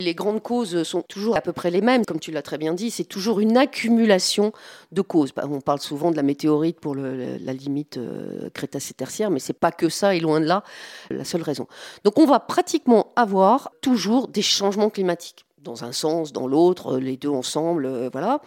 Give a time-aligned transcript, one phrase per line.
[0.00, 2.74] Les grandes causes sont toujours à peu près les mêmes, comme tu l'as très bien
[2.74, 4.52] dit, c'est toujours une accumulation
[4.90, 5.32] de causes.
[5.32, 9.70] Bah, on parle souvent de la météorite pour la limite euh, crétacé-tertiaire, mais c'est pas
[9.70, 10.64] que ça, et loin de là,
[11.10, 11.68] la seule raison.
[12.02, 17.16] Donc on va pratiquement avoir toujours des changements climatiques, dans un sens, dans l'autre, les
[17.16, 18.40] deux ensemble, euh, voilà.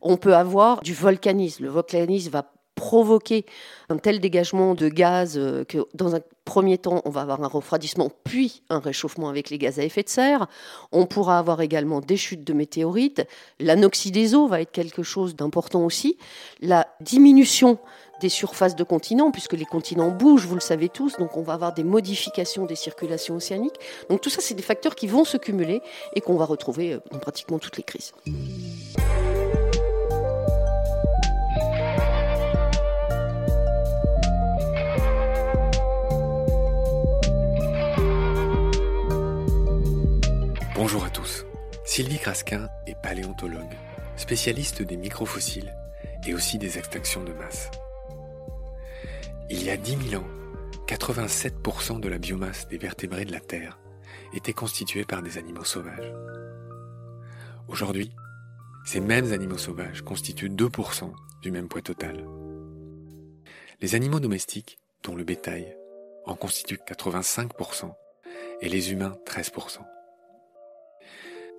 [0.00, 1.64] On peut avoir du volcanisme.
[1.64, 3.46] Le volcanisme va provoquer
[3.88, 7.48] un tel dégagement de gaz euh, que dans un premier temps, on va avoir un
[7.48, 10.46] refroidissement, puis un réchauffement avec les gaz à effet de serre.
[10.92, 13.26] On pourra avoir également des chutes de météorites.
[13.60, 16.18] L'anoxie des eaux va être quelque chose d'important aussi.
[16.60, 17.78] La diminution
[18.20, 21.54] des surfaces de continents, puisque les continents bougent, vous le savez tous, donc on va
[21.54, 23.78] avoir des modifications des circulations océaniques.
[24.08, 25.82] Donc tout ça, c'est des facteurs qui vont se cumuler
[26.14, 28.12] et qu'on va retrouver euh, dans pratiquement toutes les crises.
[40.74, 41.46] Bonjour à tous.
[41.84, 43.76] Sylvie Crasquin est paléontologue,
[44.16, 45.72] spécialiste des microfossiles
[46.26, 47.70] et aussi des extinctions de masse.
[49.50, 50.26] Il y a 10 000 ans,
[50.88, 53.78] 87% de la biomasse des vertébrés de la Terre
[54.34, 56.12] était constituée par des animaux sauvages.
[57.68, 58.10] Aujourd'hui,
[58.84, 62.26] ces mêmes animaux sauvages constituent 2% du même poids total.
[63.80, 65.76] Les animaux domestiques, dont le bétail,
[66.26, 67.94] en constituent 85%
[68.60, 69.78] et les humains 13%.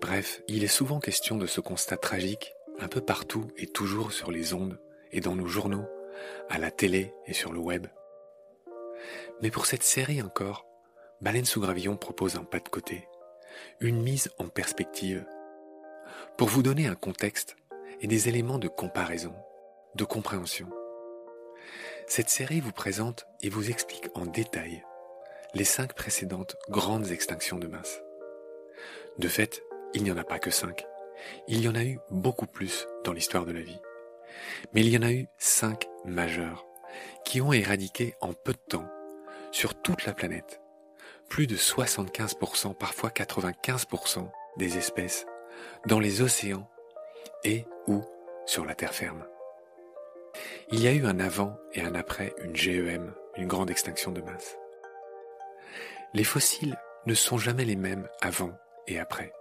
[0.07, 4.29] Bref, il est souvent question de ce constat tragique, un peu partout et toujours sur
[4.29, 4.79] les ondes
[5.11, 5.87] et dans nos journaux,
[6.47, 7.87] à la télé et sur le web.
[9.41, 10.67] Mais pour cette série encore,
[11.21, 13.07] Baleine sous Gravillon propose un pas de côté,
[13.79, 15.25] une mise en perspective,
[16.37, 17.55] pour vous donner un contexte
[17.99, 19.33] et des éléments de comparaison,
[19.95, 20.69] de compréhension.
[22.05, 24.83] Cette série vous présente et vous explique en détail
[25.55, 28.03] les cinq précédentes grandes extinctions de masse.
[29.17, 29.63] De fait,
[29.95, 30.85] il n'y en a pas que cinq.
[31.47, 33.79] Il y en a eu beaucoup plus dans l'histoire de la vie.
[34.73, 36.65] Mais il y en a eu cinq majeures
[37.23, 38.87] qui ont éradiqué en peu de temps,
[39.51, 40.61] sur toute la planète,
[41.29, 45.25] plus de 75%, parfois 95% des espèces
[45.87, 46.69] dans les océans
[47.45, 48.03] et ou
[48.45, 49.25] sur la terre ferme.
[50.71, 54.21] Il y a eu un avant et un après une GEM, une grande extinction de
[54.21, 54.57] masse.
[56.13, 58.51] Les fossiles ne sont jamais les mêmes avant
[58.87, 59.31] et après.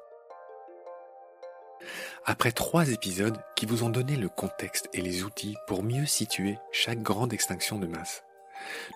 [2.25, 6.59] Après trois épisodes qui vous ont donné le contexte et les outils pour mieux situer
[6.73, 8.25] chaque grande extinction de masse,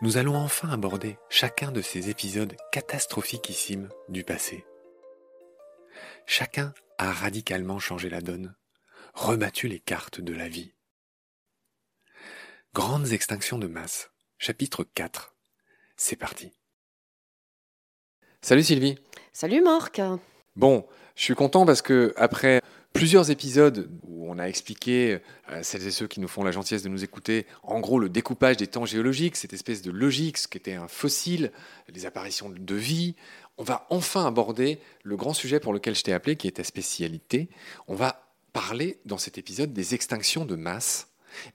[0.03, 4.65] nous allons enfin aborder chacun de ces épisodes catastrophiquissimes du passé.
[6.27, 8.55] Chacun a radicalement changé la donne,
[9.15, 10.75] rebattu les cartes de la vie.
[12.75, 15.35] Grandes extinctions de masse, chapitre 4.
[15.97, 16.53] C'est parti.
[18.41, 18.99] Salut Sylvie.
[19.33, 20.01] Salut Marc.
[20.55, 20.87] Bon,
[21.17, 22.63] je suis content parce que après
[22.99, 26.83] plusieurs épisodes où on a expliqué à celles et ceux qui nous font la gentillesse
[26.83, 30.49] de nous écouter, en gros le découpage des temps géologiques, cette espèce de logique, ce
[30.49, 31.53] qu'était un fossile,
[31.95, 33.15] les apparitions de vie,
[33.57, 36.65] on va enfin aborder le grand sujet pour lequel je t'ai appelé, qui est ta
[36.65, 37.49] spécialité.
[37.87, 41.07] On va parler dans cet épisode des extinctions de masse.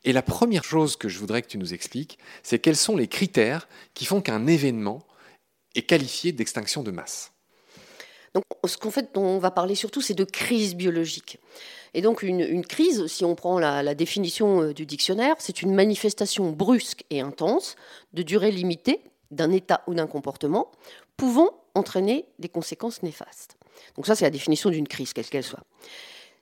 [0.05, 3.09] Et la première chose que je voudrais que tu nous expliques, c'est quels sont les
[3.09, 5.05] critères qui font qu'un événement
[5.75, 7.32] est qualifié d'extinction de masse.
[8.33, 11.39] Donc, ce qu'en fait, on va parler surtout, c'est de crise biologique.
[11.93, 16.51] Et donc, une, crise, si on prend la, définition euh, du dictionnaire, c'est une manifestation
[16.51, 17.75] brusque et intense,
[18.13, 20.71] de durée limitée, d'un état ou d'un comportement,
[21.15, 23.57] pouvant entraîner des conséquences néfastes.
[23.95, 25.63] Donc, ça, c'est la définition d'une crise, quelle qu'elle soit.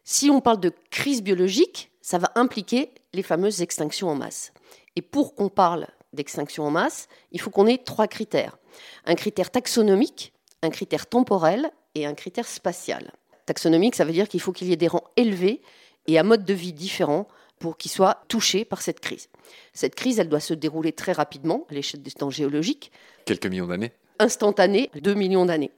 [0.03, 4.53] Si on parle de crise biologique, ça va impliquer les fameuses extinctions en masse.
[4.95, 8.57] Et pour qu'on parle d'extinction en masse, il faut qu'on ait trois critères.
[9.05, 13.11] Un critère taxonomique, un critère temporel et un critère spatial.
[13.45, 15.61] Taxonomique, ça veut dire qu'il faut qu'il y ait des rangs élevés
[16.07, 17.27] et un mode de vie différent
[17.59, 19.29] pour qu'ils soient touchés par cette crise.
[19.73, 22.91] Cette crise, elle doit se dérouler très rapidement à l'échelle des temps géologiques.
[23.25, 25.71] Quelques millions d'années Instantanée, 2 millions d'années.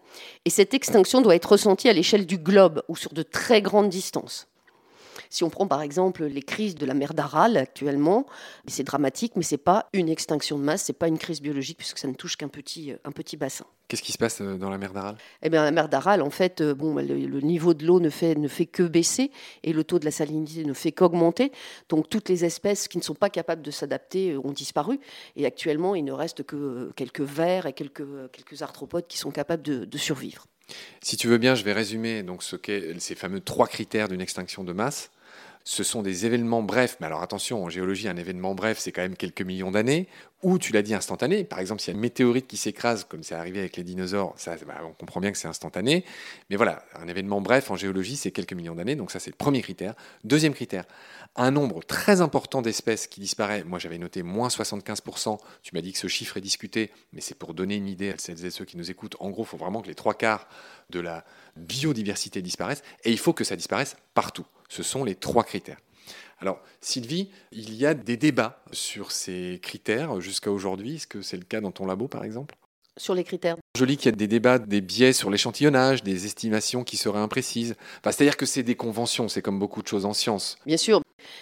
[0.44, 3.90] Et cette extinction doit être ressentie à l'échelle du globe ou sur de très grandes
[3.90, 4.48] distances.
[5.30, 8.26] Si on prend par exemple les crises de la mer d'Aral actuellement,
[8.68, 11.42] c'est dramatique, mais ce n'est pas une extinction de masse, ce n'est pas une crise
[11.42, 13.66] biologique puisque ça ne touche qu'un petit, euh, un petit bassin.
[13.94, 15.18] Qu'est-ce qui se passe euh, dans la mer d'Aral?
[15.44, 18.34] Eh bien, la mer d'Aral, en fait, euh, bon, le, niveau de l'eau ne fait,
[18.34, 19.30] ne fait que baisser
[19.62, 21.52] et le taux de la salinité ne fait qu'augmenter.
[21.90, 25.00] Donc, toutes les espèces qui ne sont pas capables de s'adapter ont disparu.
[25.36, 29.62] Et actuellement, il ne reste que quelques vers et quelques, quelques arthropodes qui sont capables
[29.62, 30.48] de, de survivre.
[31.04, 32.56] Si tu veux bien, je vais résumer donc ce
[32.98, 35.12] ces fameux trois critères d'une extinction de masse
[35.66, 39.02] ce sont des événements brefs, mais alors attention, en géologie, un événement bref, c'est quand
[39.02, 40.08] même quelques millions d'années,
[40.42, 41.46] ou tu l'as dit instantané.
[41.46, 44.36] Par exemple, s'il y a une météorite qui s'écrase, comme c'est arrivé avec les dinosaures,
[44.68, 46.04] bah, on comprend bien que c'est instantané.
[46.50, 49.38] Mais voilà, un événement bref en géologie, c'est quelques millions d'années, donc ça c'est le
[49.38, 49.94] premier critère.
[50.26, 50.84] Deuxième critère,
[51.38, 53.64] un nombre très important d'espèces qui disparaît.
[53.64, 57.36] Moi j'avais noté moins 75%, tu m'as dit que ce chiffre est discuté, mais c'est
[57.36, 59.16] pour donner une idée à celles et ceux qui nous écoutent.
[59.20, 60.48] En gros, il faut vraiment que les trois quarts
[60.90, 61.24] de la
[61.56, 64.46] biodiversité disparaissent, et il faut que ça disparaisse partout.
[64.74, 65.78] Ce sont les trois critères.
[66.40, 70.96] Alors, Sylvie, il y a des débats sur ces critères jusqu'à aujourd'hui.
[70.96, 72.56] Est-ce que c'est le cas dans ton labo, par exemple?
[72.98, 76.26] Sur les critères Je lis qu'il y a des débats, des biais sur l'échantillonnage, des
[76.26, 77.76] estimations qui seraient imprécises.
[78.04, 80.58] C'est-à-dire que c'est des conventions, c'est comme beaucoup de choses en science.
[80.66, 81.02] Bien sûr,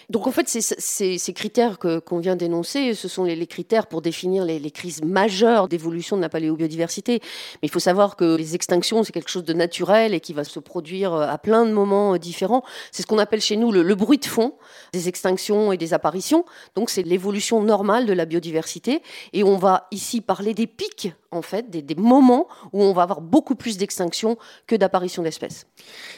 [0.09, 4.71] donc en fait, ces, critères qu'on vient d'énoncer, ce sont les, critères pour définir les,
[4.71, 7.19] crises majeures d'évolution de la paléobiodiversité.
[7.61, 10.43] Mais il faut savoir que les extinctions, c'est quelque chose de naturel et qui va
[10.43, 12.63] se produire à plein de moments différents.
[12.91, 14.55] C'est ce qu'on appelle chez nous le, bruit de fond
[14.93, 16.45] des extinctions et des apparitions.
[16.75, 19.01] Donc c'est l'évolution normale de la biodiversité.
[19.33, 23.21] Et on va ici parler des pics, en fait, des, moments où on va avoir
[23.21, 25.67] beaucoup plus d'extinctions que d'apparitions d'espèces.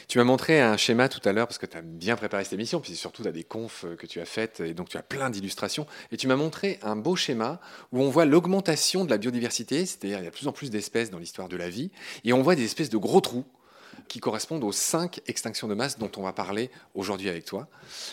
[0.08, 2.52] Tu m'as montré un schéma tout à l'heure parce que tu as bien préparé cette
[2.54, 3.46] émission, puis surtout tu as des
[3.84, 6.78] euh, que tu as faite, et donc tu as plein d'illustrations, et tu m'as montré
[6.82, 7.60] un beau schéma
[7.92, 10.70] où on voit l'augmentation de la biodiversité, c'est-à-dire il y a de plus en plus
[10.70, 11.90] d'espèces dans l'histoire de la vie,
[12.24, 13.44] et on voit des espèces de gros trous
[14.08, 17.68] qui correspondent aux cinq extinctions de masse dont on va parler aujourd'hui avec toi.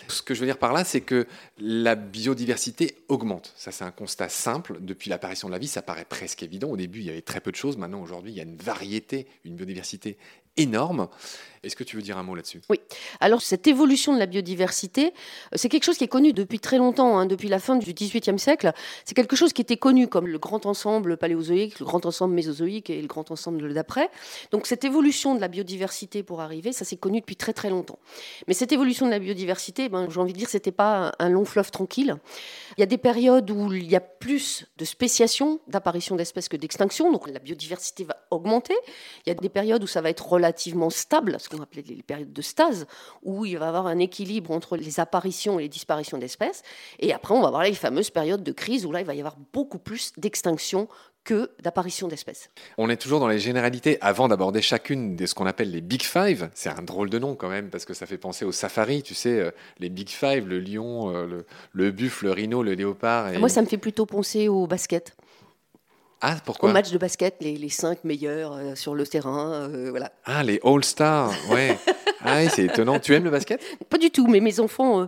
[0.07, 3.53] Ce que je veux dire par là, c'est que la biodiversité augmente.
[3.55, 4.77] Ça, c'est un constat simple.
[4.81, 6.69] Depuis l'apparition de la vie, ça paraît presque évident.
[6.69, 7.77] Au début, il y avait très peu de choses.
[7.77, 10.17] Maintenant, aujourd'hui, il y a une variété, une biodiversité
[10.57, 11.07] énorme.
[11.63, 12.59] Est-ce que tu veux dire un mot là-dessus?
[12.69, 12.79] Oui.
[13.19, 16.79] Alors, cette évolution de la biodiversité, euh, c'est quelque chose qui est connu depuis très
[16.79, 18.73] longtemps, hein, depuis la fin du XVIIIe siècle.
[19.05, 22.89] C'est quelque chose qui était connu comme le grand ensemble paléozoïque, le grand ensemble mésozoïque
[22.89, 24.09] et le grand ensemble d'après.
[24.49, 27.99] Donc, cette évolution de la biodiversité pour arriver, ça s'est connu depuis très très longtemps.
[28.47, 31.45] Mais cette évolution de la biodiversité, ben, j'ai envie de dire, c'était pas un long
[31.45, 32.15] fleuve tranquille.
[32.77, 36.57] Il y a des périodes où il y a plus de spéciation, d'apparition d'espèces que
[36.57, 38.75] d'extinction, donc la biodiversité va augmenter.
[39.27, 42.03] Il y a des périodes où ça va être relativement stable, ce qu'on appelait les
[42.03, 42.87] périodes de stase,
[43.23, 46.63] où il va y avoir un équilibre entre les apparitions et les disparitions d'espèces.
[46.99, 49.19] Et après, on va avoir les fameuses périodes de crise où là, il va y
[49.19, 50.87] avoir beaucoup plus d'extinction
[51.23, 52.49] que d'apparition d'espèces.
[52.79, 56.01] On est toujours dans les généralités avant d'aborder chacune de ce qu'on appelle les Big
[56.01, 56.49] Five.
[56.55, 59.13] C'est un drôle de nom quand même parce que ça fait penser au safari, tu
[59.13, 61.43] sais, euh, les Big Five, le lion, euh,
[61.73, 63.33] le, buffle, le rhino, le léopard.
[63.33, 63.37] Et...
[63.37, 65.15] Moi, ça me fait plutôt penser au basket.
[66.21, 66.69] Ah, pourquoi?
[66.69, 70.11] Au match de basket, les, les cinq meilleurs euh, sur le terrain, voilà.
[70.25, 71.77] Ah, les All-Stars, ouais.
[72.23, 72.99] Ah c'est étonnant.
[72.99, 73.59] Tu aimes le basket?
[73.89, 75.05] Pas du tout, mais mes enfants euh,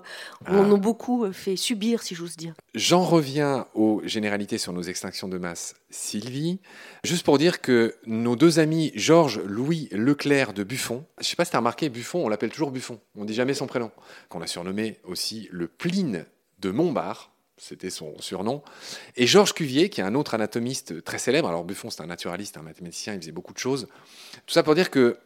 [0.47, 0.55] Ah.
[0.57, 2.55] en ont beaucoup euh, fait subir, si j'ose dire.
[2.73, 6.59] J'en reviens aux généralités sur nos extinctions de masse, Sylvie.
[7.03, 11.51] Juste pour dire que nos deux amis Georges-Louis Leclerc de Buffon, je sais pas si
[11.51, 13.91] tu as remarqué, Buffon, on l'appelle toujours Buffon, on dit jamais son prénom,
[14.29, 16.25] qu'on a surnommé aussi le Pline
[16.61, 18.63] de Montbard, c'était son surnom,
[19.15, 22.57] et Georges Cuvier, qui est un autre anatomiste très célèbre, alors Buffon c'est un naturaliste,
[22.57, 23.87] un mathématicien, il faisait beaucoup de choses,
[24.45, 25.17] tout ça pour dire que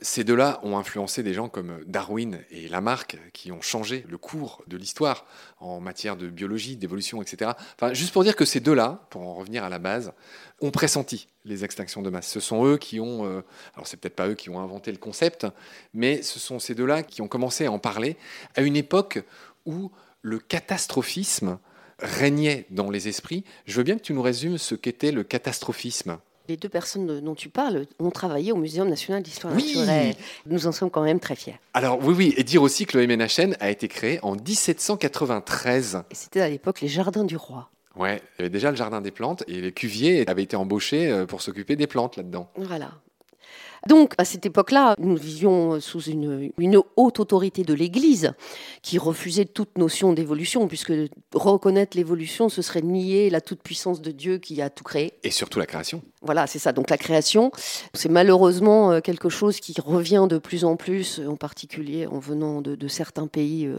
[0.00, 4.62] ces deux-là ont influencé des gens comme Darwin et Lamarck, qui ont changé le cours
[4.66, 5.26] de l'histoire
[5.58, 7.52] en matière de biologie, d'évolution, etc.
[7.74, 10.12] Enfin, juste pour dire que ces deux-là, pour en revenir à la base,
[10.60, 12.28] ont pressenti les extinctions de masse.
[12.28, 13.42] Ce sont eux qui ont, euh,
[13.74, 15.46] alors c'est peut-être pas eux qui ont inventé le concept,
[15.94, 18.16] mais ce sont ces deux-là qui ont commencé à en parler
[18.54, 19.24] à une époque
[19.66, 19.90] où
[20.22, 21.58] le catastrophisme
[22.00, 23.44] régnait dans les esprits.
[23.66, 26.18] Je veux bien que tu nous résumes ce qu'était le catastrophisme.
[26.48, 29.74] Les deux personnes dont tu parles ont travaillé au Muséum national d'histoire Oui.
[29.76, 30.14] naturelle.
[30.46, 31.58] Nous en sommes quand même très fiers.
[31.74, 36.02] Alors oui, oui, et dire aussi que le MNHN a été créé en 1793.
[36.10, 37.68] Et c'était à l'époque les Jardins du Roi.
[37.96, 41.10] Ouais, il y avait déjà le jardin des plantes et les cuviers avaient été embauchés
[41.10, 42.48] euh, pour s'occuper des plantes là-dedans.
[42.56, 42.92] Voilà.
[43.86, 48.32] Donc, à cette époque-là, nous vivions sous une, une haute autorité de l'Église
[48.82, 50.92] qui refusait toute notion d'évolution, puisque
[51.32, 55.12] reconnaître l'évolution, ce serait nier la toute-puissance de Dieu qui a tout créé.
[55.22, 56.02] Et surtout la création.
[56.22, 56.72] Voilà, c'est ça.
[56.72, 57.52] Donc la création,
[57.94, 62.18] c'est malheureusement euh, quelque chose qui revient de plus en plus, euh, en particulier en
[62.18, 63.78] venant de, de certains pays euh,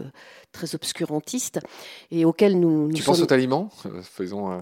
[0.52, 1.60] très obscurantistes,
[2.10, 3.68] et auxquels nous, nous tu penses sommes, aux aliments
[4.02, 4.50] Faisons.
[4.50, 4.58] euh,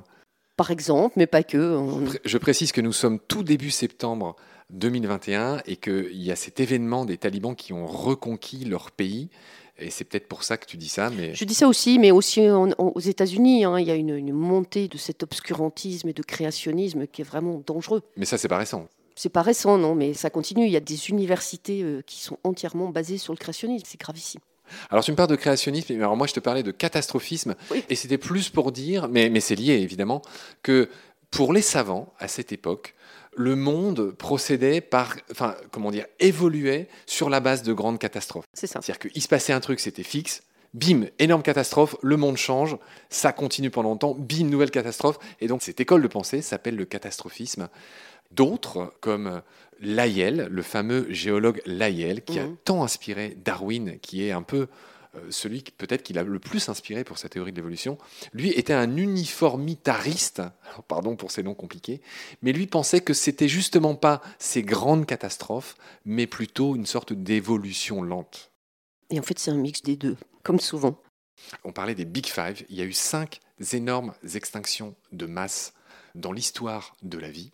[0.57, 1.77] par exemple, mais pas que.
[1.77, 4.35] on- Je précise que nous sommes tout début septembre
[4.71, 9.29] 2021 et qu'il y a cet événement des talibans qui ont reconquis leur pays.
[9.81, 12.11] Et c'est peut-être pour ça que tu dis ça, mais Je dis ça aussi, mais
[12.11, 16.09] aussi en- en- aux États-Unis, hein, il y a une, une montée de cet obscurantisme
[16.09, 18.03] et de créationnisme qui est vraiment dangereux.
[18.17, 18.89] mais ça c'est pas récent.
[19.15, 20.65] C'est pas récent, non, mais ça continue.
[20.67, 23.85] Il y a des universités euh, qui sont entièrement basées sur le créationnisme.
[23.89, 24.41] C'est gravissime.
[24.91, 27.83] Alors tu me parles de créationnisme, mais alors moi je te parlais de catastrophisme, Oui.
[27.89, 30.23] et c'était plus pour dire, mais, mais c'est lié évidemment,
[30.63, 30.89] que
[31.31, 32.95] pour les savants à cette époque,
[33.37, 38.45] le monde procédait par, enfin comment dire, évoluait sur la base de grandes catastrophes.
[38.55, 38.81] C'est ça.
[38.83, 40.43] C'est-à-dire qu'il se passait un truc, c'était fixe,
[40.75, 42.77] bim, énorme catastrophe, le monde change,
[43.11, 46.85] ça continue pendant longtemps, bim, nouvelle catastrophe, et donc cette école de pensée s'appelle le
[46.85, 47.69] catastrophisme.
[48.31, 49.41] D'autres, comme
[49.81, 52.57] Lyell, le fameux géologue Lyell, qui a Mhm.
[52.65, 54.67] tant inspiré Darwin, qui est un peu
[55.31, 57.99] celui qui peut-être qui l'a le plus inspiré pour sa théorie de l'évolution,
[58.33, 60.43] lui était un uniformitariste,
[60.87, 62.01] pardon pour ces noms compliqués,
[62.43, 68.03] mais lui pensait que c'était justement pas ces grandes catastrophes, mais plutôt une sorte d'évolution
[68.03, 68.51] lente.
[69.11, 71.01] Et en fait, c'est un mix des deux, comme souvent.
[71.65, 73.41] On parlait des Big Five, il y a eu cinq
[73.73, 75.73] énormes extinctions de masse
[76.15, 77.53] dans l'histoire de la vie.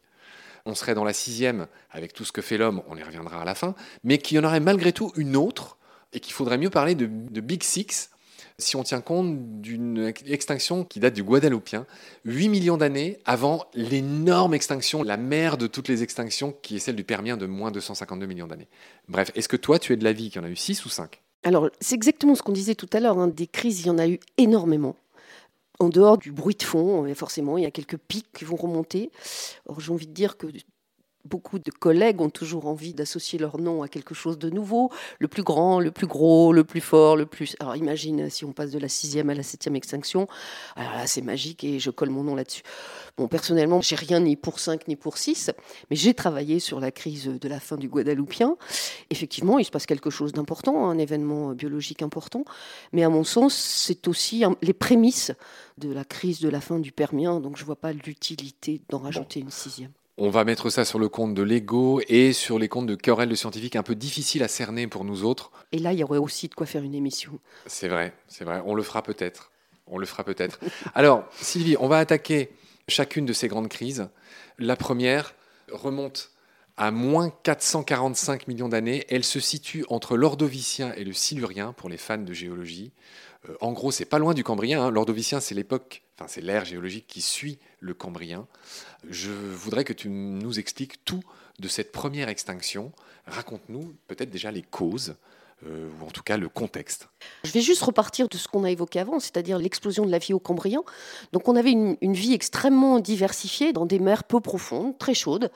[0.66, 3.44] On serait dans la sixième avec tout ce que fait l'homme, on y reviendra à
[3.44, 5.78] la fin, mais qu'il y en aurait malgré tout une autre,
[6.14, 7.06] et qu'il faudrait mieux parler de,
[7.40, 8.10] Big Six,
[8.58, 11.86] si on tient compte d'une ex- extinction qui date du Guadeloupien,
[12.24, 16.94] 8 millions d'années avant l'énorme extinction, la mère de toutes les extinctions, qui est celle
[16.96, 18.68] du Permien de moins de 152 millions d'années.
[19.08, 20.88] Bref, est-ce que toi, tu es de l'avis qu'il y en a eu 6 ou
[20.88, 23.18] 5 Alors, c'est exactement ce qu'on disait tout à l'heure.
[23.18, 24.94] hein, Des crises, il y en a eu énormément.
[25.80, 29.10] En dehors du bruit de fond, forcément, il y a quelques pics qui vont remonter.
[29.66, 30.46] Or, j'ai envie de dire que
[31.24, 34.90] beaucoup de collègues ont toujours envie d'associer leur nom à quelque chose de nouveau.
[35.18, 37.56] Le plus grand, le plus gros, le plus fort, le plus...
[37.60, 40.26] Alors, imagine si on passe de la sixième à la septième extinction.
[40.76, 42.62] Alors là, c'est magique et je colle mon nom là-dessus.
[43.16, 45.50] Bon, personnellement, j'ai rien ni pour 5 ni pour 6,
[45.90, 48.56] mais j'ai travaillé sur la crise de la fin du Guadeloupien.
[49.10, 52.44] Effectivement, il se passe quelque chose d'important, un événement biologique important,
[52.92, 55.32] mais à mon sens, c'est aussi les prémices
[55.78, 58.98] de la crise de la fin du Permien, donc je ne vois pas l'utilité d'en
[58.98, 59.92] rajouter une sixième.
[60.16, 63.28] On va mettre ça sur le compte de l'ego et sur les comptes de querelles
[63.28, 65.50] de scientifiques un peu difficiles à cerner pour nous autres.
[65.72, 67.40] Et là, il y aurait aussi de quoi faire une émission.
[67.66, 68.62] C'est vrai, c'est vrai.
[68.64, 69.50] On le fera peut-être.
[69.88, 70.60] On le fera peut-être.
[70.94, 72.50] Alors, Sylvie, on va attaquer
[72.86, 74.08] chacune de ces grandes crises.
[74.58, 75.34] La première
[75.72, 76.30] remonte
[76.76, 79.04] à moins 445 millions d'années.
[79.08, 82.92] Elle se situe entre l'Ordovicien et le Silurien pour les fans de géologie.
[83.48, 84.84] Euh, en gros, c'est pas loin du Cambrien.
[84.84, 84.90] hein.
[84.90, 88.46] L'Ordovicien, c'est l'époque, c'est l'ère géologique qui suit le Cambrien.
[89.08, 91.22] Je voudrais que tu nous expliques tout
[91.58, 92.92] de cette première extinction.
[93.26, 95.16] Raconte-nous peut-être déjà les causes,
[95.66, 97.08] euh, ou en tout cas le contexte.
[97.44, 100.32] Je vais juste repartir de ce qu'on a évoqué avant, c'est-à-dire l'explosion de la vie
[100.32, 100.82] au Cambrien.
[101.32, 105.50] Donc on avait une, vie extrêmement diversifiée dans des mers peu profondes, très chaudes,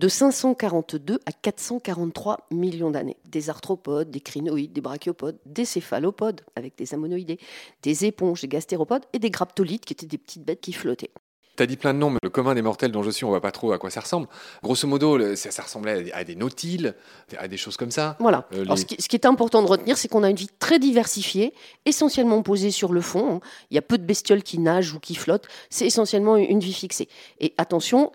[0.00, 3.16] de 542 à 443 millions d'années.
[3.26, 7.38] Des arthropodes, des crinoïdes, des brachiopodes, des céphalopodes avec des ammonoïdés,
[7.82, 11.10] des éponges, des gastéropodes et des graptolites qui étaient des petites bêtes qui flottaient.
[11.56, 13.28] Tu as dit plein de noms, mais le commun des mortels dont je suis, on
[13.28, 14.26] voit pas trop à quoi ça ressemble.
[14.62, 16.94] Grosso modo, ça, ça ressemblait à des nautiles,
[17.38, 18.16] à des choses comme ça.
[18.18, 18.48] Voilà.
[18.54, 20.36] Euh, Alors, les- ce, qui, ce qui est important de retenir, c'est qu'on a une
[20.36, 23.40] vie très diversifiée, essentiellement posée sur le fond.
[23.70, 25.46] Il y a peu de bestioles qui nagent ou qui flottent.
[25.70, 27.08] C'est essentiellement une vie fixée.
[27.40, 28.10] Et attention,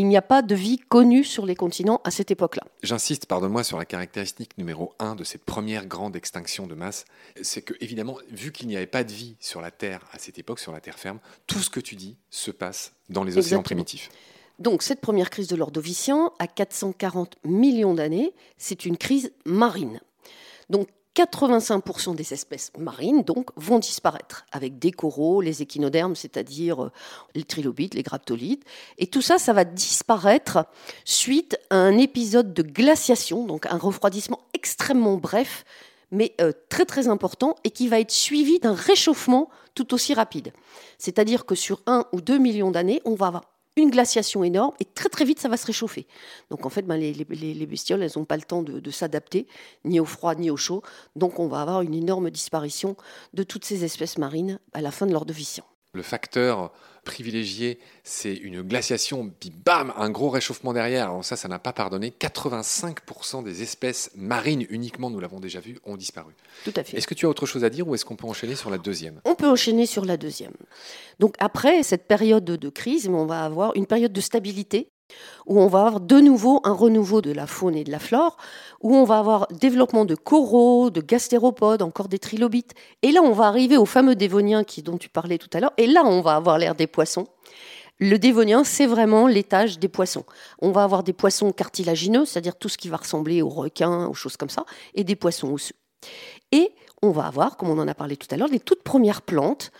[0.00, 2.62] il n'y a pas de vie connue sur les continents à cette époque-là.
[2.82, 7.04] J'insiste, pardonne-moi, sur la caractéristique numéro un de ces premières grandes extinctions de masse.
[7.42, 10.38] C'est que, évidemment, vu qu'il n'y avait pas de vie sur la Terre à cette
[10.38, 13.58] époque, sur la Terre ferme, tout ce que tu dis se passe dans les océans
[13.58, 13.62] Exactement.
[13.62, 14.10] primitifs.
[14.58, 20.00] Donc, cette première crise de l'Ordovicien, à 440 millions d'années, c'est une crise marine.
[20.70, 26.92] Donc, 85% des espèces marines donc, vont disparaître, avec des coraux, les échinodermes, c'est-à-dire euh,
[27.34, 28.64] les trilobites, les graptolites.
[28.98, 30.66] Et tout ça, ça va disparaître
[31.04, 35.64] suite à un épisode de glaciation, donc un refroidissement extrêmement bref,
[36.12, 40.52] mais euh, très très important, et qui va être suivi d'un réchauffement tout aussi rapide.
[40.98, 43.44] C'est-à-dire que sur un ou deux millions d'années, on va avoir
[43.76, 46.06] une glaciation énorme et très très vite ça va se réchauffer.
[46.50, 49.46] Donc en fait, ben, les, les- les bestioles, elles n'ont pas le temps de, s'adapter,
[49.84, 50.82] ni au froid ni au chaud.
[51.16, 52.96] Donc on va avoir une énorme disparition
[53.32, 55.64] de toutes ces espèces marines à la fin de l'Ordovicien.
[55.94, 56.72] Le facteur
[57.04, 61.04] privilégié, c'est une glaciation, puis bam, un gros réchauffement derrière.
[61.04, 62.12] Alors ça, ça n'a pas pardonné.
[62.20, 66.34] 85% des espèces marines uniquement, nous l'avons déjà vu, ont disparu.
[66.64, 66.96] Tout à fait.
[66.96, 68.78] Est-ce que tu as autre chose à dire ou est-ce qu'on peut enchaîner sur la
[68.78, 69.20] deuxième?
[69.24, 70.52] On peut enchaîner sur la deuxième.
[71.18, 74.88] Donc après cette période de, de crise, on va avoir une période de stabilité
[75.46, 78.36] où on va avoir de nouveau un renouveau de la faune et de la flore,
[78.80, 82.74] où on va avoir développement de coraux, de gastéropodes, encore des trilobites.
[83.02, 85.72] Et là, on va arriver au fameux dévonien qui, dont tu parlais tout à l'heure.
[85.76, 87.26] Et là, on va avoir l'ère des poissons.
[87.98, 90.24] Le dévonien, c'est vraiment l'étage des poissons.
[90.60, 94.14] On va avoir des poissons cartilagineux, c'est-à-dire tout ce qui va ressembler aux requins, aux
[94.14, 94.64] choses comme ça,
[94.94, 95.74] et des poissons osseux.
[96.50, 99.22] Et on va avoir, comme on en a parlé tout à l'heure, les toutes premières
[99.22, 99.70] plantes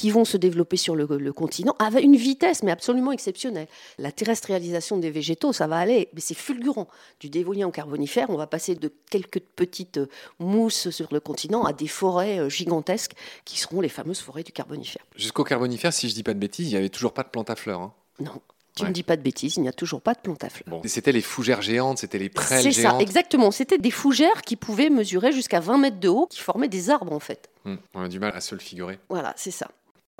[0.00, 3.66] qui vont se développer sur le, le continent avec une vitesse mais absolument exceptionnelle.
[3.98, 6.88] La terrestrialisation des végétaux, ça va aller, mais c'est fulgurant.
[7.20, 10.06] Du dévolien au carbonifère, on va passer de quelques petites euh,
[10.38, 13.12] mousses sur le continent à des forêts euh, gigantesques
[13.44, 15.02] qui seront les fameuses forêts du carbonifère.
[15.16, 17.50] Jusqu'au carbonifère, si je dis pas de bêtises, il n'y avait toujours pas de plantes
[17.50, 17.80] à fleurs.
[17.82, 17.92] hein.
[18.20, 18.40] Non,
[18.76, 18.88] tu Ouais.
[18.88, 20.68] ne dis pas de bêtises, il n'y a toujours pas de plantes à fleurs.
[20.68, 20.80] Bon.
[20.86, 23.02] C'était les fougères géantes, c'était les prêles C'est ça, géantes.
[23.02, 23.50] exactement.
[23.50, 27.12] C'était des fougères qui pouvaient mesurer jusqu'à 20 mètres de haut, qui formaient des arbres
[27.12, 27.50] en fait.
[27.66, 28.98] Hum, on a du mal à se le figurer.
[29.10, 29.68] Voilà, c'est ça.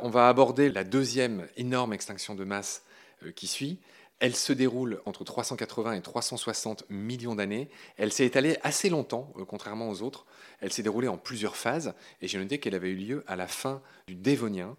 [0.02, 2.84] On va aborder la deuxième énorme extinction de masse
[3.22, 3.78] euh, qui suit.
[4.18, 7.68] Elle se déroule entre 380 et 360 millions d'années.
[7.98, 10.24] Elle s'est étalée assez longtemps, euh, contrairement aux autres.
[10.60, 13.46] Elle s'est déroulée en plusieurs phases et j'ai noté qu'elle avait eu lieu à la
[13.46, 14.76] fin du Dévonien.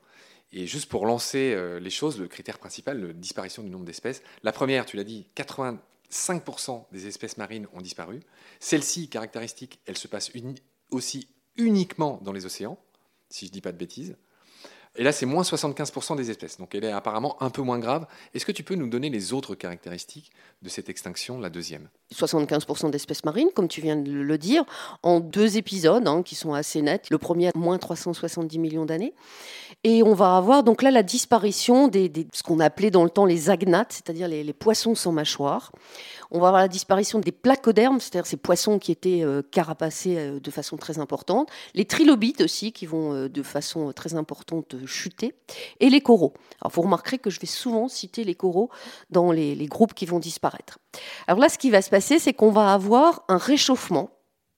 [0.54, 4.24] Et juste pour lancer euh, les choses, le critère principal, la disparition du nombre d'espèces.
[4.42, 8.22] La première, tu l'as dit, 85% des espèces marines ont disparu.
[8.60, 10.32] Celle-ci, caractéristique, elle se passe
[10.90, 12.80] aussi uniquement dans les océans,
[13.30, 14.18] si je ne dis pas de bêtises.
[14.98, 16.58] Et là, c'est moins 75% des espèces.
[16.58, 18.06] Donc, elle est apparemment un peu moins grave.
[18.34, 21.88] Est-ce que tu peux nous donner les autres caractéristiques de cette extinction, la deuxième?
[22.14, 24.66] 75% d'espèces marines, comme tu viens de le dire,
[25.02, 27.10] en deux épisodes hein, qui sont assez nets.
[27.10, 29.14] Le premier, à moins 370 millions d'années.
[29.86, 33.26] Et on va avoir donc là la disparition des, ce qu'on appelait dans le temps
[33.26, 35.72] les agnates, c'est-à-dire les poissons sans mâchoire.
[36.32, 40.40] On va avoir la disparition des placodermes, c'est-à-dire ces poissons qui étaient euh, carapacés euh,
[40.40, 41.50] de façon très importante.
[41.74, 45.36] Les trilobites aussi, qui vont euh, de façon très importante chuter.
[45.80, 46.34] Et les coraux.
[46.62, 48.70] Alors vous remarquerez que je vais souvent citer les coraux
[49.10, 50.80] dans les- les groupes qui vont disparaître.
[51.28, 54.10] Alors là, ce qui va se passer, c'est qu'on va avoir un réchauffement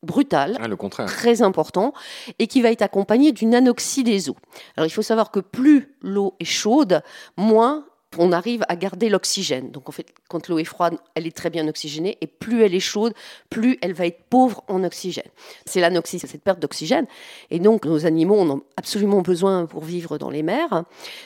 [0.04, 1.08] brutal, Ah, le contraire.
[1.08, 1.94] très important,
[2.38, 4.36] et qui va être accompagné d'une anoxie des eaux.
[4.76, 7.02] Alors il faut savoir que plus l'eau est chaude,
[7.38, 7.86] moins
[8.19, 9.71] on arrive à garder l'oxygène.
[9.71, 12.76] Donc en fait, quand l'eau est froide, elle est très bien oxygénée, et plus elle
[12.76, 13.13] est chaude,
[13.49, 15.30] plus elle va être pauvre en oxygène.
[15.65, 17.06] C'est l'anoxie, c'est cette perte d'oxygène.
[17.49, 20.84] Et donc nos animaux en ont absolument besoin pour vivre dans les mers.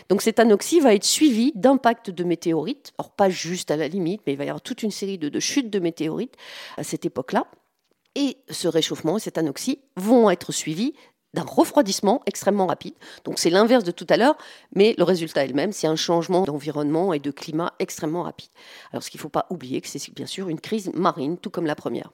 [0.10, 2.94] Donc cette anoxie va être suivie d'impacts de météorites.
[2.98, 5.30] Alors pas juste à la limite, mais il va y avoir toute une série de,
[5.30, 6.36] de chutes de météorites
[6.78, 7.48] à cette époque-là.
[8.16, 10.94] Et ce réchauffement et cette anoxie vont être suivis
[11.34, 12.96] d'un refroidissement extrêmement rapide.
[13.24, 14.38] Donc c'est l'inverse de tout à l'heure,
[14.76, 18.50] mais le résultat est le même, c'est un changement d'environnement et de climat extrêmement rapide.
[18.92, 21.50] Alors ce qu'il ne faut pas oublier, que c'est bien sûr une crise marine, tout
[21.50, 22.12] comme la première.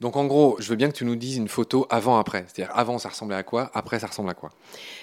[0.00, 2.44] Donc, en gros, je veux bien que tu nous dises une photo avant-après.
[2.48, 3.70] C'est-à-dire, avant, ça ressemblait à quoi?
[3.74, 4.50] Après, ça ressemble à quoi?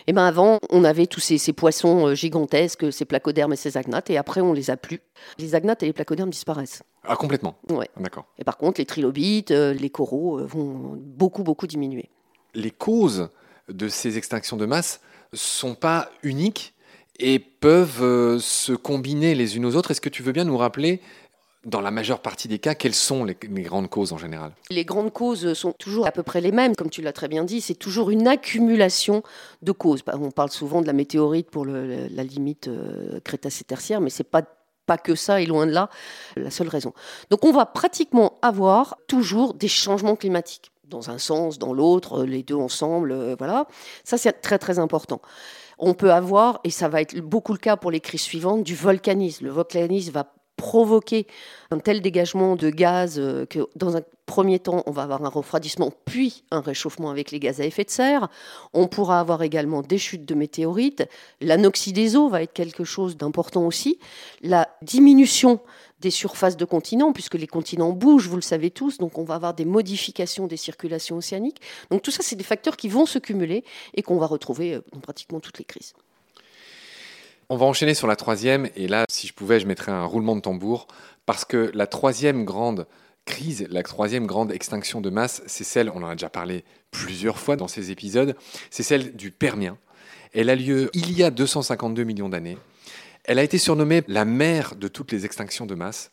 [0.06, 3.78] Et ben avant, on avait tous ces, ces poissons euh, gigantesques, ces placodermes et ces
[3.78, 5.00] agnates, et après on les a plus.
[5.40, 6.84] Les agnates et les placodermes disparaissent.
[7.04, 7.56] Ah, complètement.
[7.70, 7.90] Ouais.
[7.98, 8.26] D'accord.
[8.38, 12.10] Et par contre, les trilobites, euh, les coraux euh, vont beaucoup beaucoup diminuer.
[12.54, 13.30] Les causes
[13.70, 15.02] de ces extinctions de masse
[15.34, 16.74] sont pas uniques
[17.20, 19.92] et peuvent euh, se combiner les unes aux autres.
[19.92, 21.02] Est-ce que tu veux bien nous rappeler
[21.64, 24.52] dans la majeure partie des cas, quelles sont les, grandes causes en général?
[24.72, 27.44] Les grandes causes sont toujours à peu près les mêmes, comme tu l'as très bien
[27.44, 27.62] dit.
[27.62, 29.22] C'est toujours une accumulation
[29.62, 30.04] de causes.
[30.04, 34.44] Bah, on parle souvent de la météorite pour la limite euh, crétacé-tertiaire, mais c'est pas
[34.88, 35.90] pas que ça et loin de là
[36.36, 36.92] la seule raison.
[37.30, 42.44] Donc on va pratiquement avoir toujours des changements climatiques dans un sens, dans l'autre, les
[42.44, 43.66] deux ensemble, euh, voilà.
[44.04, 45.22] Ça c'est très très important
[45.82, 48.76] on peut avoir, et ça va être beaucoup le cas pour les crises suivantes, du
[48.76, 49.46] volcanisme.
[49.46, 51.26] Le volcanisme va provoquer
[51.72, 55.30] un tel dégagement de gaz euh, que dans un premier temps, on va avoir un
[55.30, 58.30] refroidissement, puis un réchauffement avec les gaz à effet de serre.
[58.72, 61.04] On pourra avoir également des chutes de météorites.
[61.42, 63.98] L'anoxie des eaux va être quelque chose d'important aussi.
[64.44, 65.60] La diminution
[66.00, 69.34] des surfaces de continents, puisque les continents bougent, vous le savez tous, donc on va
[69.34, 71.60] avoir des modifications des circulations océaniques.
[71.90, 73.64] Donc tout ça, c'est des facteurs qui vont se cumuler
[73.96, 75.94] et qu'on va retrouver euh, dans pratiquement toutes les crises.
[77.54, 80.38] On va enchaîner sur la troisième, et là, si je pouvais, je mettrais un roulement
[80.38, 80.88] de tambour,
[81.26, 82.88] parce que la troisième grande
[83.26, 87.38] crise, la troisième grande extinction de masse, c'est celle, on en a déjà parlé plusieurs
[87.38, 88.38] fois dans ces épisodes,
[88.70, 89.78] c'est celle du Permien.
[90.34, 92.58] Elle a lieu il y a 252 millions d'années.
[93.26, 96.12] Elle a été surnommée la mère de toutes les extinctions de masse.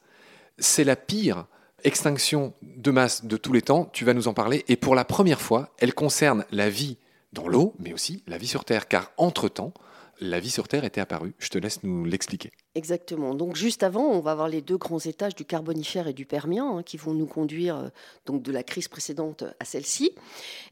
[0.58, 1.46] C'est la pire
[1.84, 5.04] extinction de masse de tous les temps, tu vas nous en parler, et pour la
[5.04, 6.96] première fois, elle concerne la vie
[7.32, 9.72] dans l'eau, mais aussi la vie sur Terre, car entre-temps,
[10.20, 11.34] la vie sur Terre était apparue.
[11.38, 12.50] Je te laisse nous l'expliquer.
[12.74, 13.34] Exactement.
[13.34, 16.78] Donc juste avant, on va avoir les deux grands étages du Carbonifère et du Permien
[16.78, 17.88] hein, qui vont nous conduire euh,
[18.26, 20.12] donc de la crise précédente à celle-ci.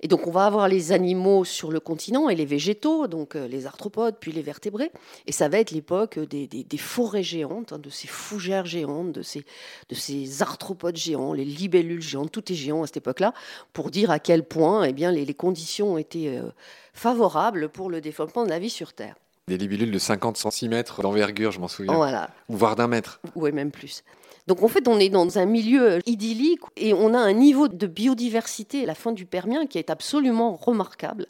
[0.00, 3.48] Et donc on va avoir les animaux sur le continent et les végétaux, donc euh,
[3.48, 4.92] les arthropodes puis les vertébrés.
[5.26, 9.44] Et ça va être l'époque des, forêts géantes, hein, de ces fougères géantes, de ces,
[9.88, 13.32] de ces arthropodes géants, les libellules géantes, tout est géant à cette époque-là,
[13.72, 16.50] pour dire à quel point eh bien, les, conditions euh,
[16.92, 19.16] favorables pour le développement de la vie sur Terre.
[19.48, 21.94] Des libilules de 50 cm d'envergure, je m'en souviens.
[21.94, 22.30] Voilà.
[22.48, 23.20] Ou voire d'un mètre.
[23.37, 24.02] Oui, même plus.
[24.48, 27.87] Donc en fait, on est dans un milieu idyllique et on a un niveau de
[27.87, 31.26] biodiversité à la fin du Permien qui est absolument remarquable.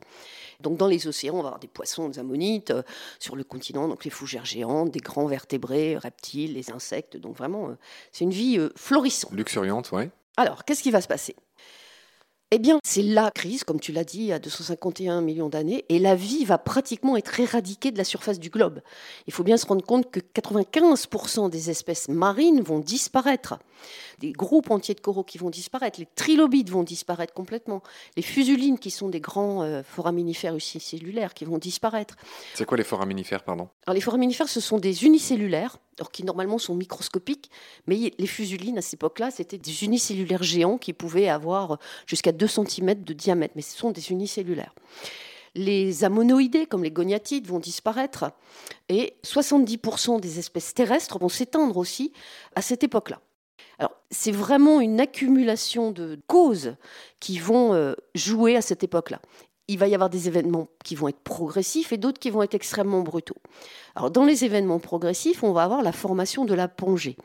[0.60, 2.82] Donc dans les océans, on va avoir des poissons, des ammonites, euh,
[3.18, 7.18] sur le continent, donc les fougères géantes, des grands vertébrés, reptiles, les insectes.
[7.18, 7.74] Donc vraiment, euh,
[8.12, 9.32] c'est une vie euh, florissante.
[9.32, 10.08] Luxuriante, oui.
[10.38, 11.36] Alors, qu'est-ce qui va se passer?
[12.52, 16.14] Eh bien, c'est la crise, comme tu l'as dit, à 251 millions d'années, et la
[16.14, 18.82] vie va pratiquement être éradiquée de la surface du globe.
[19.26, 23.58] Il faut bien se rendre compte que 95% des espèces marines vont disparaître.
[24.20, 27.82] Des groupes entiers de coraux qui vont disparaître, les trilobites vont disparaître complètement,
[28.16, 32.14] les fusulines qui sont des grands euh, foraminifères unicellulaires qui vont disparaître.
[32.54, 33.68] C'est quoi les foraminifères, pardon?
[33.86, 37.50] Alors les foraminifères, ce sont des unicellulaires alors qui normalement sont microscopiques,
[37.86, 42.46] mais les fusulines à cette époque-là, c'était des unicellulaires géants qui pouvaient avoir jusqu'à 2
[42.46, 44.74] cm de diamètre, mais ce sont des unicellulaires.
[45.54, 48.30] Les ammonoïdés, comme les goniatides, vont disparaître
[48.90, 52.12] et 70% des espèces terrestres vont s'éteindre aussi
[52.54, 53.20] à cette époque-là.
[53.78, 56.76] Alors, c'est vraiment une accumulation de causes
[57.20, 59.20] qui vont euh, jouer à cette époque-là
[59.68, 62.54] il va y avoir des événements qui vont être progressifs et d'autres qui vont être
[62.54, 63.36] extrêmement brutaux.
[63.94, 67.16] Alors, dans les événements progressifs, on va avoir la formation de la Pongée.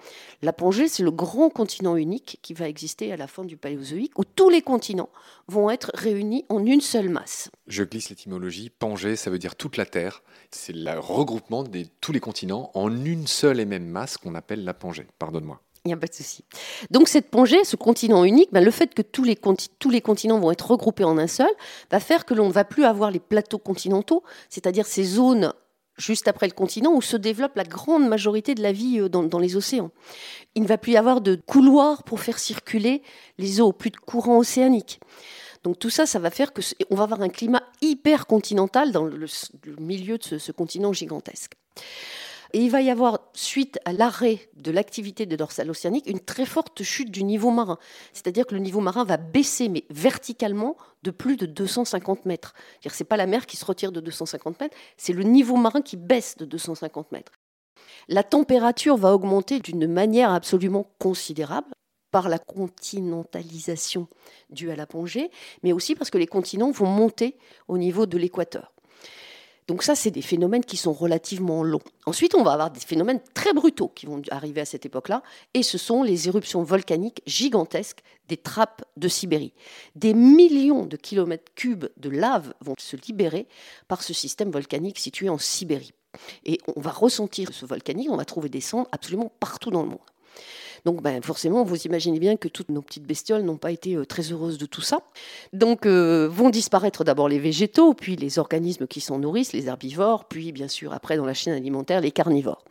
[0.42, 4.18] La Pongée, c'est le grand continent unique qui va exister à la fin du Paléozoïque,
[4.18, 5.10] où tous les continents
[5.48, 7.50] vont être réunis en une seule masse.
[7.68, 8.70] Je glisse l'étymologie.
[8.70, 10.24] Pongée, ça veut dire toute la Terre.
[10.50, 14.64] C'est le regroupement de tous les continents en une seule et même masse qu'on appelle
[14.64, 15.08] la Pongée.
[15.20, 15.62] Pardonne-moi.
[15.86, 16.44] Il n'y a pas de souci.
[16.92, 19.36] Donc cette Pongée, ce continent unique, ben, le fait que tous les,
[19.80, 21.50] tous les continents vont être regroupés en un seul,
[21.90, 25.54] va faire que l'on ne va plus avoir les plateaux continentaux, c'est-à-dire ces zones
[25.98, 29.40] juste après le continent où se développe la grande majorité de la vie euh, dans,
[29.40, 29.92] les océans.
[30.56, 33.02] Il ne va plus y avoir de couloirs pour faire circuler
[33.38, 35.00] les eaux, plus de courants océaniques.
[35.64, 39.06] Donc tout ça, ça va faire que on va avoir un climat hyper continental dans
[39.06, 39.28] le,
[39.80, 41.54] milieu de ce continent gigantesque.
[42.54, 46.46] Et il va y avoir, suite à l'arrêt de l'activité des dorsales océaniques, une très
[46.46, 47.78] forte chute du niveau marin.
[48.14, 52.54] C'est-à-dire que le niveau marin va baisser, mais verticalement, de plus de 250 mètres.
[52.86, 55.82] Ce n'est pas la mer qui se retire de 250 mètres, c'est le niveau marin
[55.82, 57.32] qui baisse de 250 mètres.
[58.08, 61.72] La température va augmenter d'une manière absolument considérable
[62.12, 64.08] par la continentalisation
[64.50, 65.32] due à la Pongée,
[65.64, 67.38] mais aussi parce que les continents vont monter
[67.70, 68.74] au niveau de l'équateur.
[69.68, 71.82] Donc ça, c'est des phénomènes qui sont relativement longs.
[72.06, 75.64] Ensuite, on va avoir des phénomènes très brutaux qui vont arriver à cette époque-là, et
[75.64, 79.54] ce sont les éruptions volcaniques gigantesques des trappes de Sibérie.
[79.96, 83.48] Des millions de kilomètres cubes de lave vont se libérer
[83.88, 85.94] par ce système volcanique situé en Sibérie.
[86.46, 89.90] Et on va ressentir ce volcanique, on va trouver des cendres absolument partout dans le
[89.90, 90.00] monde.
[90.86, 94.06] Donc ben, forcément, vous imaginez bien que toutes nos petites bestioles n'ont pas été euh,
[94.06, 95.00] très heureuses de tout ça.
[95.54, 100.26] Donc euh, vont disparaître d'abord les végétaux, puis les organismes qui s'en nourrissent, les herbivores,
[100.26, 102.64] puis bien sûr après dans la chaîne alimentaire les carnivores.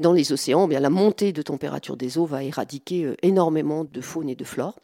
[0.00, 4.00] Dans les océans, bien, la montée de température des eaux va éradiquer euh, énormément de
[4.00, 4.78] faune et de flore.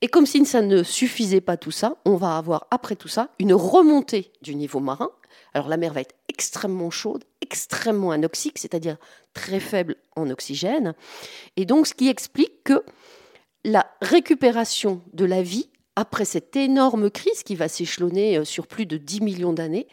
[0.00, 3.28] Et comme si ça ne suffisait pas tout ça, on va avoir après tout ça
[3.38, 5.10] une remontée du niveau marin.
[5.54, 8.96] Alors la mer va être extrêmement chaude, extrêmement anoxique, c'est-à-dire
[9.34, 10.94] très faible en oxygène.
[11.56, 12.82] Et donc ce qui explique que
[13.64, 18.86] la récupération de la vie après cette énorme crise qui va s'échelonner euh, sur plus
[18.86, 19.86] de 10 millions d'années,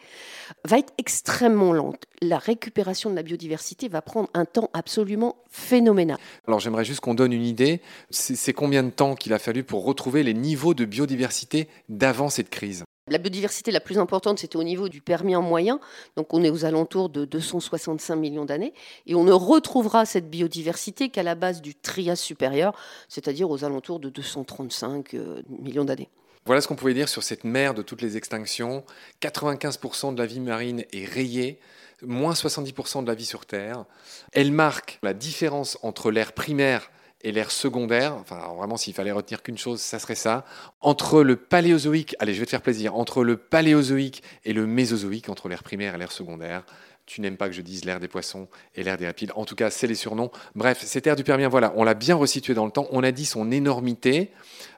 [0.64, 2.04] va être extrêmement lente.
[2.22, 6.18] La récupération de la biodiversité va prendre un temps absolument phénoménal.
[6.46, 7.80] Alors j'aimerais juste qu'on donne une idée.
[8.10, 12.50] C'est combien de temps qu'il a fallu pour retrouver les niveaux de biodiversité d'avant cette
[12.50, 12.84] crise?
[13.10, 15.80] La biodiversité la plus importante, c'était au niveau du Permien moyen,
[16.16, 18.72] donc on est aux alentours de 265 millions d'années,
[19.06, 22.74] et on ne retrouvera cette biodiversité qu'à la base du Trias supérieur,
[23.08, 26.08] c'est-à-dire aux alentours de 235 euh, millions d'années.
[26.46, 28.82] Voilà ce qu'on pouvait dire sur cette mer de toutes les extinctions.
[29.20, 31.58] 95% de la vie marine est rayée,
[32.02, 33.84] moins 70% de la vie sur Terre.
[34.32, 36.90] Elle marque la différence entre l'ère primaire
[37.22, 40.44] et l'ère secondaire, enfin vraiment s'il fallait retenir qu'une chose, ça serait ça,
[40.80, 45.28] entre le paléozoïque, allez je vais te faire plaisir, entre le paléozoïque et le mésozoïque,
[45.28, 46.64] entre l'ère primaire et l'ère secondaire,
[47.06, 49.56] tu n'aimes pas que je dise l'ère des poissons et l'ère des rapides, en tout
[49.56, 50.30] cas c'est les surnoms.
[50.54, 53.12] Bref, cette ère du Permien, voilà, on l'a bien resitué dans le temps, on a
[53.12, 54.30] dit son énormité,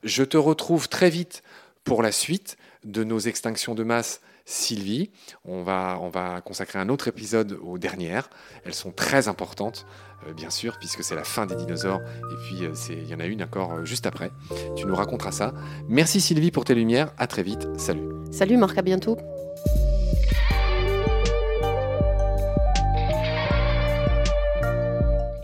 [0.02, 1.42] je te retrouve très vite
[1.84, 5.10] pour la suite de nos extinctions de masse Sylvie.
[5.44, 8.30] On va, on va consacrer un autre épisode aux dernières.
[8.64, 9.86] Elles sont très importantes,
[10.26, 12.00] euh, bien sûr, puisque c'est la fin des dinosaures.
[12.00, 14.30] Et puis, euh, il y en a une encore euh, juste après.
[14.76, 15.52] Tu nous raconteras ça.
[15.88, 17.12] Merci Sylvie pour tes lumières.
[17.18, 17.68] À très vite.
[17.78, 18.08] Salut.
[18.30, 19.16] Salut Marc, à bientôt.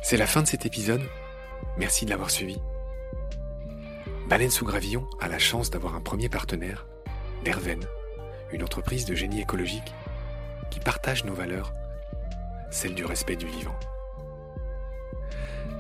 [0.03, 1.03] C'est la fin de cet épisode.
[1.77, 2.57] Merci de l'avoir suivi.
[4.29, 6.87] Baleine sous gravillon a la chance d'avoir un premier partenaire,
[7.45, 7.81] Derven
[8.53, 9.95] une entreprise de génie écologique
[10.71, 11.73] qui partage nos valeurs,
[12.71, 13.75] celles du respect du vivant.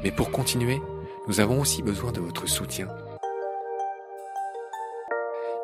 [0.02, 0.81] Mais pour continuer,
[1.26, 2.88] nous avons aussi besoin de votre soutien,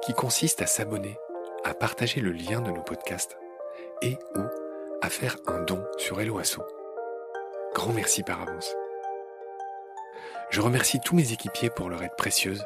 [0.02, 1.16] qui consiste à s'abonner,
[1.64, 3.38] à partager le lien de nos podcasts
[4.02, 4.42] et ou
[5.00, 6.62] à faire un don sur Helloasso.
[7.74, 8.74] Grand merci par avance.
[10.50, 12.64] Je remercie tous mes équipiers pour leur aide précieuse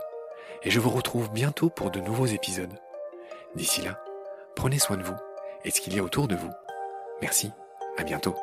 [0.63, 2.75] et je vous retrouve bientôt pour de nouveaux épisodes.
[3.55, 4.03] D'ici là,
[4.59, 5.15] Prenez soin de vous
[5.65, 6.51] et de ce qu'il y a autour de vous.
[7.23, 7.53] Merci,
[7.97, 8.35] à bientôt.